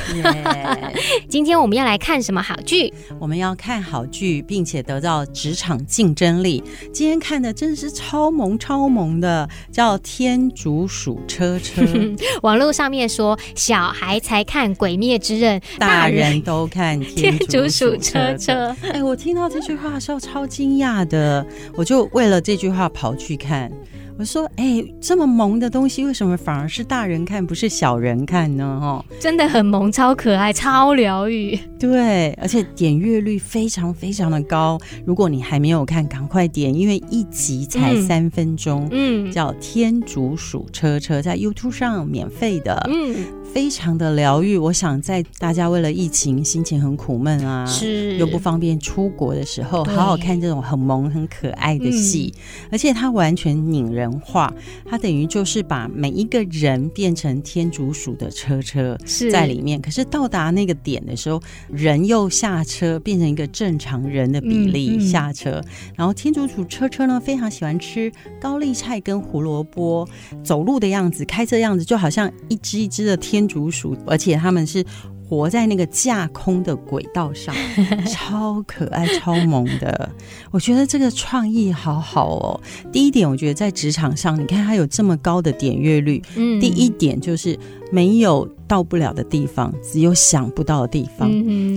[1.27, 2.93] 今天我们要来看什么好剧？
[3.19, 6.63] 我们要看好剧，并且得到职场竞争力。
[6.93, 9.49] 今天看的真的是超萌超萌的。
[9.75, 11.81] 叫天竺鼠车车，
[12.43, 18.73] 网络上面说小孩才看《鬼灭之刃》，大人都看天竺鼠车车。
[18.93, 23.69] 哎，我听到这句话的时候超惊讶的，我就为了这句话跑去看。
[24.17, 28.63] 我说：“哎、欸，这么萌的东西，为什么反而是大人看，不是小人看呢？
[28.81, 31.59] 哦，真的很萌，超可爱，超疗愈。
[31.77, 34.79] 对，而且点阅率非常非常的高。
[35.05, 38.87] 如果你还没有看，赶快点，因为一集才三分钟。
[38.91, 42.89] 嗯，叫《天竺鼠车车》在 YouTube 上免费的。
[42.89, 43.15] 嗯。”
[43.55, 54.53] 非常的疗愈，我想在大家为了疫情心情很苦闷啊，是又不方便出国的时候，好好看这种很萌很可爱的戏，嗯、而且它完全拟人化，
[54.85, 58.97] 它等于就是把每一个人变成天竺鼠的车车
[59.31, 70.07] 在里面，是可是到达那个点的时候，人又下车变成一个正常人的比例下车，嗯嗯、然后天竺鼠车车呢非常喜欢吃高丽菜跟胡萝卜，
[70.41, 73.17] 走路的样子、开车的样子就好像一只一只的。
[73.25, 74.85] 天竺鼠，而且他们是
[75.27, 77.53] 活在那个架空的轨道上，
[78.07, 80.09] 超可爱、超萌的。
[80.51, 82.61] 我觉得这个创意好好哦。
[82.91, 86.21] 第一点，我觉得在职场上，你看它有这么高的点阅率。
[86.35, 87.57] 嗯，第一点就是。
[87.91, 91.29] 没有到不了的地方，只有想不到的地方。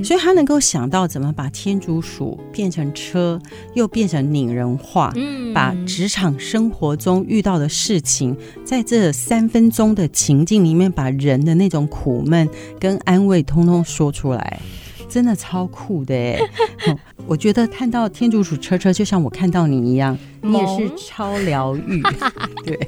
[0.02, 3.40] 所以他能够想到怎么把天竺鼠变成车，
[3.74, 12.48] 又变成拟人化，嗯、把职场生活中遇到的事情，在这三分钟的情境里面，把人的那种苦闷
[12.80, 14.60] 跟安慰通通说出来，
[15.08, 16.38] 真的超酷的哎！
[17.28, 20.18] 我觉得看到天竺鼠车车，就像我看到你一样。
[20.40, 22.02] 你也是超疗愈。
[22.64, 22.78] 对，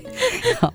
[0.59, 0.73] 好，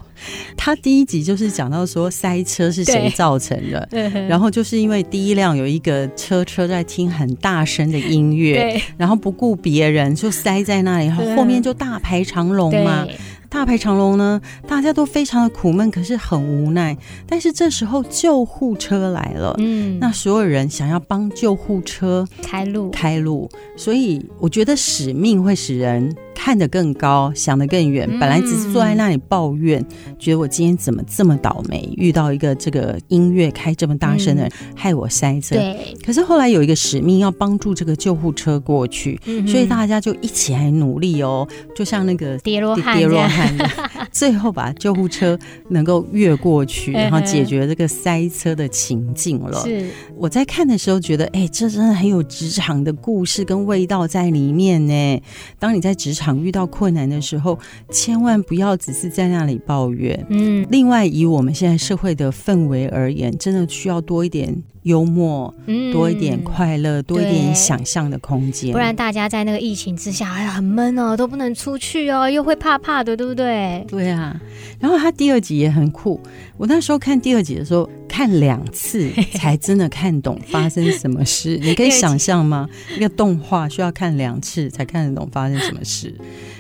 [0.56, 3.90] 他第一集就是讲到说塞车是谁造成的，
[4.30, 13.08] 然后就是因为第一辆有一个车车在听很大声的音乐，然后不顾别人就塞在那里，后面就大排长龙嘛。
[13.56, 16.96] 大排长龙呢，大家都非常的苦闷，可是很无奈。
[17.26, 23.50] 但是这时候救护车来了，嗯，那所有人想要帮救护车开路，开路。
[23.78, 26.14] 所以我觉得使命会使人。
[26.36, 28.08] 看得更高，想得更远。
[28.20, 35.56] 本来只是坐在那里抱怨，嗯、觉得我今天怎么这么倒霉，遇到一个这个音乐开这么大声的人，嗯、害我塞车。
[35.56, 35.96] 对。
[36.06, 43.56] 可是后来有一个使命，要帮助这个救护车过去，嗯、所以大家就一起来努力哦，就像那个叠罗汉，叠罗汉，
[44.12, 49.64] 最后把救护车能够越过去，然后解决这个塞车的情境了。
[49.64, 49.88] 是。
[50.18, 55.22] 我在看的时候觉得，哎，这真的很有职场的故事跟味道在里面呢。
[55.58, 56.25] 当你在职场。
[56.34, 57.60] 遇到困难的时候，
[57.90, 60.26] 千万不要只是在那里抱怨。
[60.30, 68.72] 嗯，另外，以我们现在社会的氛围而言，真的需要多一点幽默，嗯，多一点快乐，多一点想象的空间。
[68.72, 73.84] 不然，大家在那个疫情之下，哎呀，很闷哦，都不能出去哦，又会怕怕的，对不对？
[73.88, 74.40] 对啊。
[74.80, 76.20] 然后他第二集也很酷，
[76.58, 81.60] 我那时候看第二集的时候，看两次 才真的看懂发生什么事。
[81.62, 82.66] 你可以想象吗？
[82.96, 86.16] 一个动画需要看两次才看得懂发生什么事。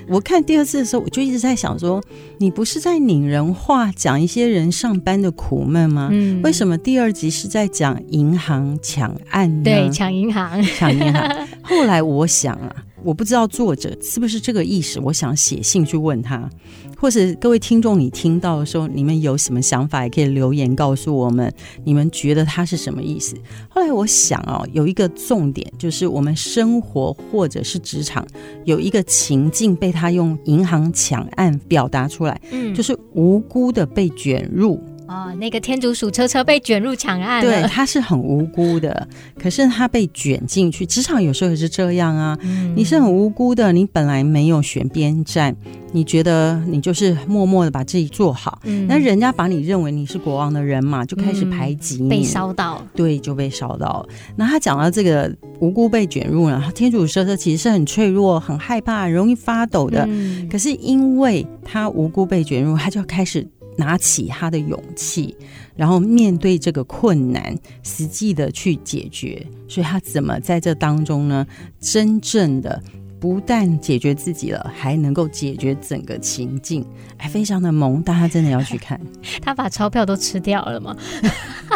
[0.09, 2.03] 我看第二次的时候，我就一直在想说，
[2.39, 6.09] 你不是在拟人化讲一些人上班的苦闷吗？
[6.11, 9.63] 嗯，为什么第二集是在讲银行抢案呢？
[9.63, 11.47] 对，抢银行， 抢银行。
[11.61, 12.75] 后来我想啊，
[13.05, 16.49] 我不知道作者是不是这个意思，我想写信去问他。
[16.97, 21.53] 或是各位听众，你听到的时候，你们有什么想法，也可以留言告诉我们。
[21.83, 23.35] 你们觉得它是什么意思？
[23.69, 28.25] 后来我想哦，有一个重点，就是我们生活或者是职场
[28.63, 34.81] 有一个情境被他用银行抢案表达出来，嗯，就是无辜的被卷入。
[35.07, 39.07] 哦，那个天竺鼠车车被卷入抢案，对，他是很无辜的，
[39.39, 40.85] 可是他被卷进去。
[40.85, 45.55] 职场有时候也是这样啊，嗯、你是很无辜的，你本来没有选边站，
[45.91, 54.05] 你觉得你就是默默的把自己做好，那、嗯、人家把你认为你是国王的人嘛，就开始排挤你，被烧到，对，就被烧到。
[54.35, 63.47] 那他讲到这个无辜被卷入了，天竺鼠车车其实是很脆弱、很害怕、容易发抖的，嗯、可是因为他无辜被卷入，他就开始。
[63.77, 65.35] 拿起他的勇气，
[65.75, 69.45] 然后面对这个困难，实际的去解决。
[69.67, 71.45] 所以他怎么在这当中呢？
[71.79, 72.81] 真正的
[73.19, 76.85] 不但解决自己了，还能够解决整个情境，
[77.17, 78.01] 还非常的萌。
[78.01, 78.99] 大家真的要去看。
[79.41, 80.95] 他把钞票都吃掉了吗？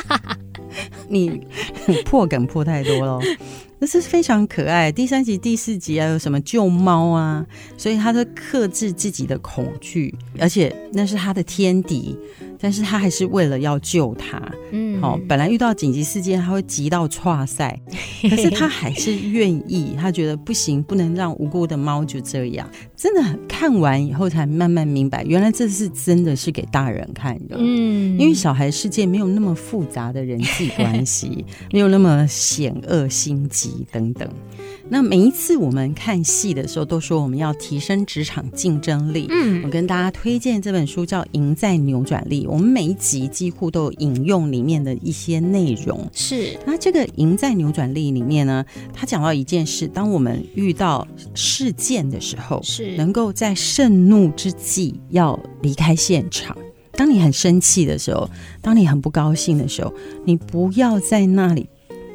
[1.09, 1.41] 你
[2.05, 3.19] 破梗破太多了。
[3.79, 4.91] 那是非常可爱。
[4.91, 7.45] 第三集、第四集啊有什么救猫啊？
[7.77, 12.17] 所以他都克制自己的恐惧，而且那是他的天敌。
[12.59, 14.41] 但是他还是为了要救他，
[14.71, 17.79] 嗯，好，本来遇到紧急事件，他会急到剉赛，
[18.29, 22.69] 可是他还是愿意，他觉得不行，不能让无辜的猫就这样。
[22.95, 34.29] 真的看完以后才慢慢明白，原来这是真的是给大人看的，嗯，因为小孩世界没有那么复杂的人际关系， 没有那么险恶心机等等。
[34.91, 39.27] 那每一次我们看戏的时候，都说我们要提升职场竞争力。
[39.29, 42.45] 嗯，我跟大家推荐这本书叫《赢在扭转力》。
[42.49, 46.09] 我们每一集几乎都有引用里面的一些内容。
[46.11, 56.57] 是，那这个《赢在扭转力》里面呢，他讲到一件事：当我们遇到事件的时候，是能够在盛怒之际要离开现场。
[56.93, 58.27] 当你很生气的时候，
[58.59, 59.93] 当你很不高兴的时候，
[60.25, 61.69] 你不要在那里。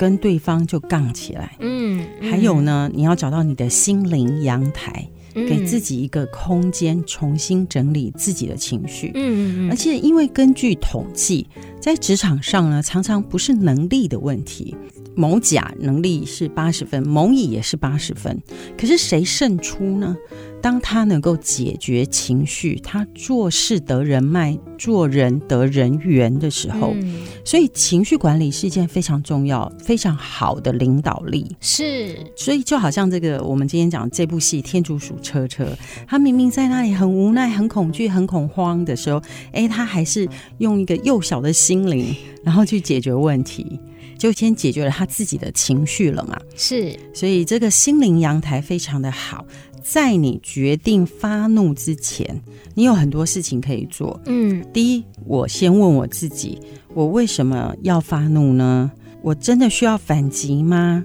[0.05, 11.46] 跟对方就杠起来，嗯，嗯，还有呢，你要找到你的心灵阳台，嗯，给自己一个空间，重新整理自己的情绪，嗯嗯，嗯，而且因为根据统计，
[11.85, 14.74] 在职场上呢，常常不是能力的问题，
[15.14, 18.41] 某甲能力是八十分，某乙也是八十分，
[18.74, 20.16] 可是谁胜出呢？
[20.62, 31.55] 当他能够解决情绪，他做事得人脉，做人得人缘的时候，嗯、所以情绪管理是一件非常重要、非常好的领导力。
[31.61, 35.64] 是，所以就好像这个我们今天讲这部戏《天竺鼠车车》，
[36.09, 39.20] 他明明在那里很无奈、很恐惧、很恐慌的时候，
[39.53, 40.26] 哎，他还是
[40.57, 43.81] 用一个幼小的心灵，然后去解决问题，
[44.18, 46.39] 就先解决了他自己的情绪了嘛。
[46.55, 49.47] 是，所以这个心灵阳台非常的好。
[49.83, 52.41] 在你决定发怒之前，
[52.75, 54.18] 你有很多事情可以做。
[54.25, 56.59] 嗯，第一，我先问我自己：
[56.95, 58.91] 我为什么要发怒呢？
[59.20, 61.05] 我真的需要反击吗？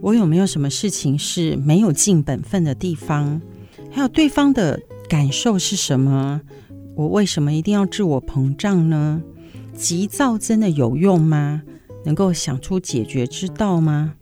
[0.00, 3.40] 我有没有什么事情是没有尽本分的地方？
[3.90, 6.40] 还有对方的感受是什么？
[6.94, 9.20] 我为什么一定要自我膨胀呢？
[9.74, 11.62] 急躁真的有用吗？
[12.04, 14.14] 能够想出解决之道吗？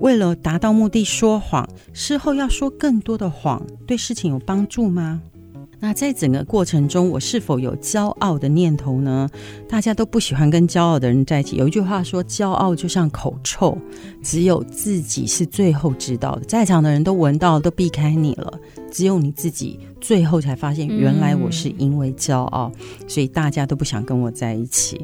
[0.00, 5.20] 为了达到目的说谎，事后要说更多的谎，对事情有帮助吗？
[5.82, 9.28] 那在整个过程中，我是否有骄傲的念头呢？
[9.66, 11.56] 大家都不喜欢跟骄傲的人在一起。
[11.56, 13.76] 有一句话说：“骄傲就像口臭，
[14.22, 16.42] 只有自己是最后知道的。
[16.44, 18.60] 在场的人都闻到，都避开你了，
[18.90, 22.70] 只有你自己最后才发现，原来我是因为骄傲，
[23.08, 25.00] 所以大家都不想跟我在一起。”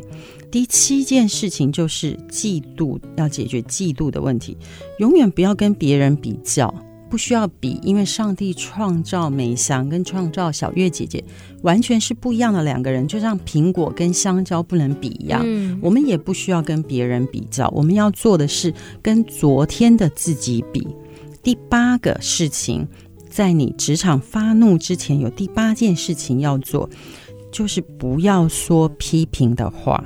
[0.53, 4.57] 第七件事情就是嫉妒，要解决嫉妒的问题，
[4.99, 6.72] 永远不要跟别人比较。
[7.09, 11.22] 不需要比，因为上帝创造美祥跟创造小月姐姐
[11.62, 15.42] 完全是不一样的两个人，就像苹果跟香蕉不能比一样。
[15.44, 20.86] 嗯，我们也不需要跟别人比较，我们要做的是跟昨天的自己比。
[21.42, 22.86] 第八个事情，
[23.30, 26.90] 在你职场发怒之前，有第八件事情要做，
[27.52, 30.04] 就是不要说批评的话，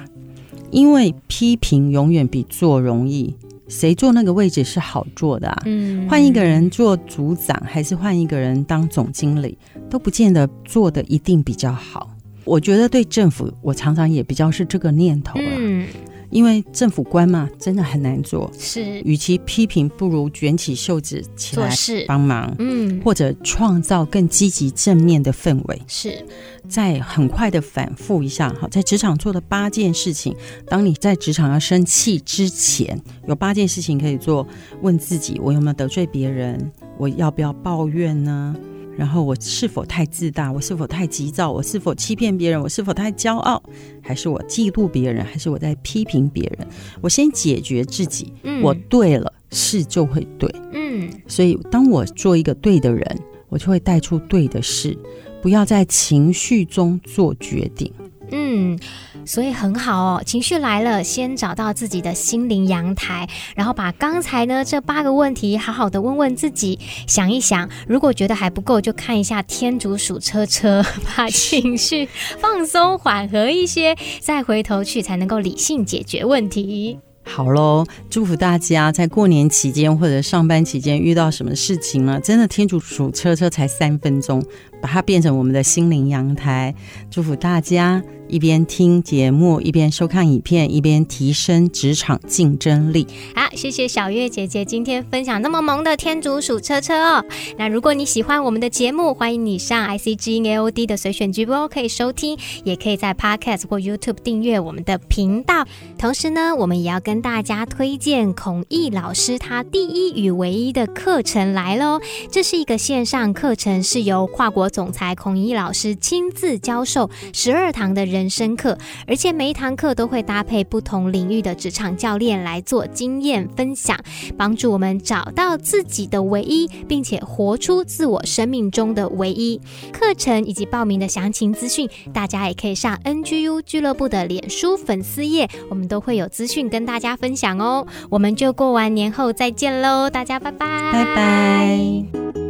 [0.71, 3.35] 因为批评永远比做容易。
[3.71, 5.63] 谁坐那个位置是好坐的啊？
[5.65, 9.57] 嗯，换一个人做组长，还是换一个人当总经理，
[9.89, 12.11] 都不见得做的一定比较好。
[12.45, 15.47] 我觉得对政府，我常常也比较是这个念头了。
[15.57, 15.87] 嗯。
[16.31, 18.51] 因为政府官嘛，真的很难做。
[18.59, 21.71] 是，与其批评，不如卷起袖子起来
[22.07, 22.55] 帮忙。
[22.59, 25.83] 嗯，或者创造更积极正面的氛围。
[25.87, 26.25] 是，
[26.69, 28.55] 再很快的反复一下。
[28.61, 30.35] 好，在职场做的八件事情，
[30.67, 34.47] 当你在职场要生气之前，有八件事情可以做。
[34.83, 36.71] 问自己：我有没有得罪别人？
[36.97, 38.55] 我要不要抱怨呢？
[39.01, 40.53] 然后我是否太自大？
[40.53, 41.51] 我是否太急躁？
[41.51, 42.61] 我是否欺骗别人？
[42.61, 43.63] 我是否太骄傲？
[44.03, 45.25] 还是我嫉妒别人？
[45.25, 46.69] 还是我在批评别人？
[47.01, 50.55] 我先解决自己，嗯、我对了，事就会对。
[50.75, 54.95] 嗯，所以当我做一个对的人，我就会带出对的事。
[55.41, 57.91] 不要在情绪中做决定。
[58.33, 58.79] 嗯，
[59.27, 60.23] 所以很好哦。
[60.25, 67.69] 情绪来了，先找到自己的心灵阳台，然后把刚才呢这八个问题好好的问问自己，想一想。
[67.89, 70.85] 如果觉得还不够，就看一下天竺鼠车车，
[71.17, 72.09] 把情绪
[72.39, 76.99] 放松缓和一些，再回头去才能够理性解决问题。
[77.23, 84.43] 好喽，祝福大家在过年期间或者上班期间遇到什么事情了，真的天竺鼠车车才三分钟，
[84.81, 86.75] 把它变成我们的心灵阳台。
[87.11, 88.03] 祝福大家。
[88.31, 93.07] 一边听节目，一边收看影片，一边提升职场竞争力。
[93.35, 97.25] 好，谢谢小月姐姐今天分享那么萌的天竺鼠车车哦。
[97.59, 105.67] 那如果你喜欢我们的节目，欢迎你上 IC 之音 AOD 的随选直播可以收听，也可以在 Podcast 或 YouTube 订阅我们的频道。
[105.99, 111.99] 同时呢，我们也要跟大家推荐孔毅老师他第一与唯一的课程来喽。
[112.31, 118.20] 这是一个线上课程，是由跨国总裁孔毅老师亲自教授十二堂的人。
[118.21, 123.99] 人深刻，而且每一堂课都会搭配不同领域的职场教练来做经验分享，
[124.37, 129.61] 帮助我们找到自己的唯一，并且活出自我生命中的唯一。
[129.93, 137.87] 课程以及报名的详情资讯，大家也可以上 NGU 俱乐部的脸书粉丝页，我们都会有资讯跟大家分享哦。
[138.11, 142.50] 我们就过完年后再见喽，大家拜拜，拜拜。